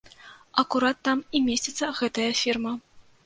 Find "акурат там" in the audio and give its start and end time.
0.63-1.21